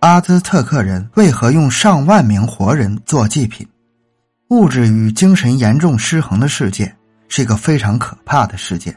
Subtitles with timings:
[0.00, 3.66] 阿兹特克人为何用上万名活人做祭品？
[4.50, 6.94] 物质与精神严重失衡的世界
[7.26, 8.96] 是一个非常可怕的世界。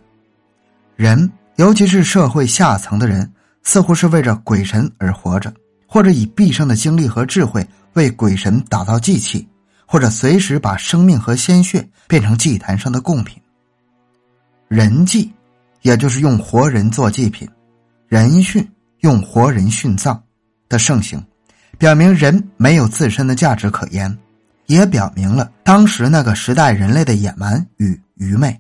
[0.96, 3.30] 人，尤其是社会下层的人，
[3.64, 5.52] 似乎是为着鬼神而活着，
[5.88, 9.48] 或者以毕生的精力和智慧为鬼神打造祭器，
[9.88, 13.42] 或者随时把生命和鲜血变成祭坛上的贡品。
[14.68, 15.34] 人祭，
[15.82, 17.48] 也就是用活人做祭品；
[18.08, 18.64] 人殉，
[19.00, 20.22] 用活人殉葬。
[20.72, 21.22] 的盛行，
[21.78, 24.18] 表明人没有自身的价值可言，
[24.68, 28.58] 也表明了当时那个时代人类的野蛮与愚昧。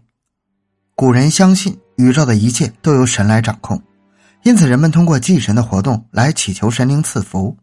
[0.94, 3.82] 古人相信宇宙的一切都由神来掌控，
[4.44, 7.58] 因此人们通过祭神的活动来祈求神灵赐福。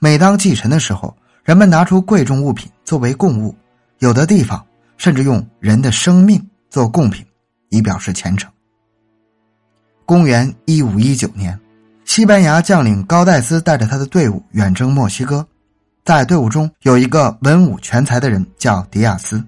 [0.00, 3.54] 每当祭神的时候，人们拿出贵重物品作为贡物，
[4.00, 4.66] 有的地方
[4.96, 7.24] 甚至用人的生命做贡品，
[7.70, 8.50] 以表示虔诚。
[10.04, 11.56] 公元一五一九年。
[12.14, 15.48] 西班牙将领高戴斯带着他的队伍远征墨西哥，
[16.04, 19.42] 在队伍中有一个文武全才的人，叫迪亚斯。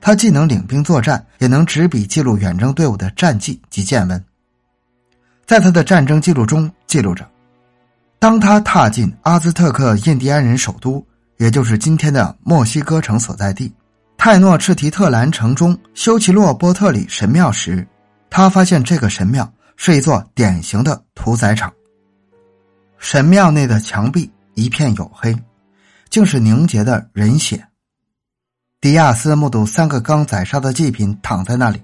[0.00, 4.24] 他既能领兵作战，也能执笔记录远征队伍的战绩及见闻。
[5.46, 7.28] 在他的战争记录中记录着：
[8.20, 11.04] 当他踏进阿兹特克印第安人首都，
[11.38, 13.74] 也就是今天的墨西哥城所在地
[14.16, 17.84] 泰诺赤提特兰城中修奇洛波特里神庙时，
[18.30, 21.68] 他发现这个神庙是一座典型的屠宰场。
[22.98, 25.36] 神庙内的墙壁一片黝黑，
[26.08, 27.64] 竟是凝结的人血。
[28.80, 31.82] 迪亚斯目睹三个刚宰杀的祭品躺在那里，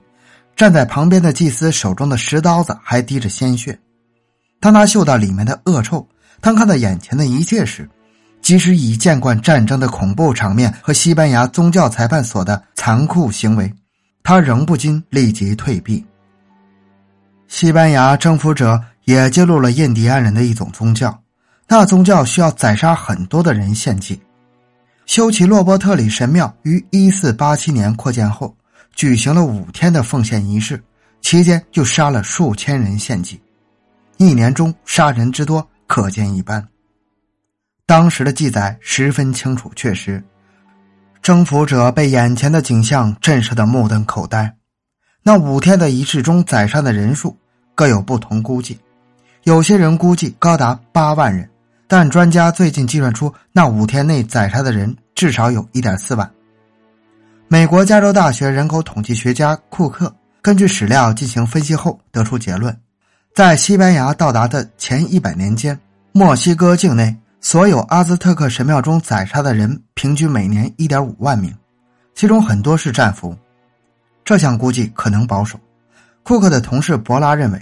[0.56, 3.78] 站在旁边的祭司手中的石刀子还滴着鲜血。
[4.60, 6.06] 当他嗅到里面的恶臭，
[6.40, 7.88] 当看到眼前的一切时，
[8.40, 13.72] 即使已见惯战争的恐怖场面和西班牙宗教裁判所的残酷行为，
[14.22, 16.04] 他仍不禁立即退避。
[17.48, 18.82] 西班牙征服者。
[19.04, 21.22] 也揭露了印第安人的一种宗教，
[21.68, 24.20] 那宗教需要宰杀很多的人献祭。
[25.06, 28.56] 修齐洛波特里神庙于一四八七年扩建后，
[28.94, 30.82] 举行了五天的奉献仪式，
[31.20, 33.40] 期间就杀了数千人献祭，
[34.16, 36.66] 一年中杀人之多可见一斑。
[37.84, 40.22] 当时的记载十分清楚确实，
[41.20, 44.54] 征服者被眼前的景象震慑的目瞪口呆。
[45.22, 47.36] 那五天的仪式中宰杀的人数
[47.74, 48.78] 各有不同估计。
[49.44, 51.48] 有些人估计高达八万人，
[51.88, 56.30] 但专家最近计算出，那五天内宰杀的人至少有一点四万。
[57.48, 62.74] 美国加州大学人口统计学家库克根据史料进行分析后得出结论：
[63.34, 65.76] 在西班牙到达的前一百年间，
[66.12, 71.52] 墨西哥境内所有阿兹特克神庙中宰杀的人平均每年一点五万名，
[72.14, 73.36] 其中很多是战俘。
[74.24, 75.58] 这项估计可能保守。
[76.22, 77.60] 库克的同事博拉认为。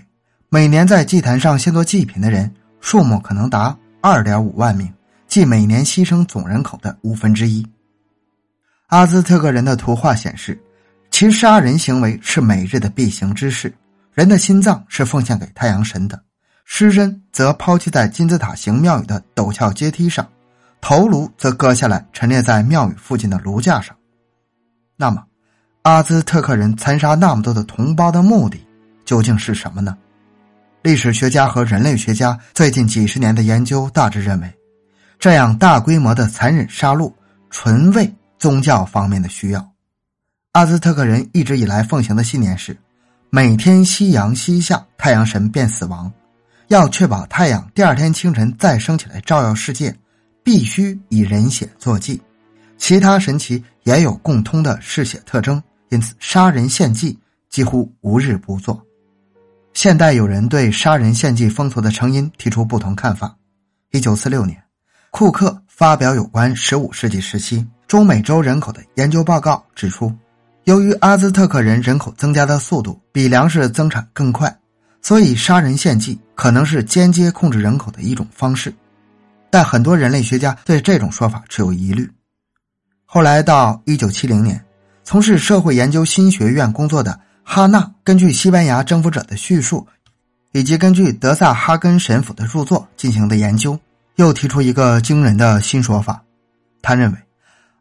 [0.52, 4.92] 每年在祭坛上献作祭品的人数目可能达二点五万名，
[5.28, 7.64] 即每年牺牲总人口的五分之一。
[8.88, 10.60] 阿兹特克人的图画显示，
[11.08, 13.72] 其杀人行为是每日的必行之事。
[14.12, 16.20] 人的心脏是奉献给太阳神的，
[16.64, 20.26] 尸身则抛弃在金字塔形庙宇的陡峭阶梯上，
[20.80, 23.96] 头颅则割下来陈列在庙宇附近的炉架上。
[24.96, 25.22] 那么，
[25.82, 28.60] 阿兹特克人残杀那么多的同胞的目的
[29.04, 29.96] 究竟是什么呢？
[30.82, 34.50] 历史学家和人类学家最近几十年的研究大致认为，
[35.18, 37.12] 这样大规模的残忍杀戮
[37.50, 39.72] 纯为宗教方面的需要。
[40.52, 42.74] 阿兹特克人一直以来奉行的信念是：
[43.28, 46.10] 每天夕阳西下，太阳神便死亡。
[46.68, 49.94] 要确保太阳第二天清晨再升起来照耀世界，
[50.42, 52.18] 必须以人血作祭。
[52.78, 57.18] 其他神奇也有共通的嗜血特征，因此杀人献祭
[57.50, 58.82] 几乎无日不作。
[59.82, 63.34] 现代有人对杀人献祭风俗的成因提出不同看法。
[63.92, 64.62] 一九四六年，
[65.10, 70.14] 库克发表有关十五世纪时期中美洲人口的研究报告，指出，
[70.64, 74.54] 由于阿兹特克人人口增加的速度比粮食增产更快，
[75.00, 78.70] 所以杀人献祭可能是间接控制人口的一种方式。
[79.48, 82.06] 但很多人类学家对这种说法持有疑虑。
[83.06, 84.62] 后来到一九七零年，
[85.04, 87.18] 从事社会研究新学院工作的。
[87.52, 89.84] 哈纳根据西班牙征服者的叙述，
[90.52, 93.76] 以及根据德萨哈根神父的著作进行的研究，
[94.14, 96.22] 又提出一个惊人的新说法。
[96.80, 97.18] 他认为，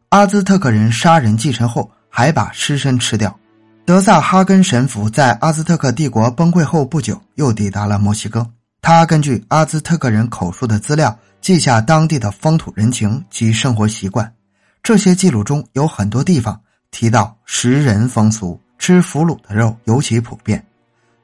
[0.08, 3.38] 阿兹特克人杀人祭神后还把尸身吃掉。
[3.86, 8.44] 德萨哈根神父在阿兹特克帝国崩溃后不久又抵达了墨西哥，
[8.82, 14.34] 他根据阿兹特克人口述的资料，记下当地的风土人情及生活习惯。
[14.82, 18.60] 这些记录中有很多地方提到食人风俗。
[18.80, 20.64] 吃俘虏的肉尤其普遍，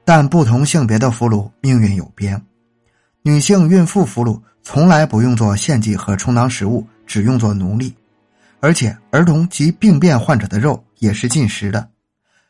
[0.04, 2.38] 但不同性别的俘虏命运有别。
[3.22, 7.96] 女性孕妇俘虏从来不用作献祭和充当食物，只用作奴隶。
[8.60, 11.88] 而且，儿童及病变患者的肉也是禁食的。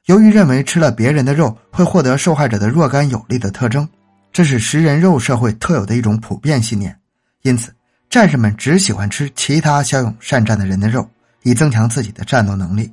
[0.06, 3.88] 由于认为吃了别人的肉会获得受害者的若干有利的特征，
[4.32, 6.97] 这是食人肉社会特有的一种普遍信念。
[7.43, 7.73] 因此，
[8.11, 11.09] 战士们只喜欢吃其他骁勇善战的人的肉，
[11.44, 12.91] 以增强自己的战斗能力。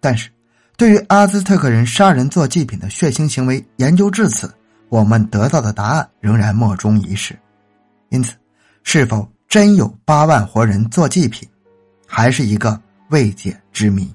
[0.00, 0.28] 但是，
[0.76, 4.52] 对于阿兹特克人杀人做祭品的血腥行为研究至此，
[4.88, 7.38] 我们得到的答案仍然莫衷一是。
[8.08, 8.34] 因此，
[8.82, 11.48] 是否真有八万活人做祭品，
[12.06, 12.80] 还是一个
[13.10, 14.12] 未解之谜。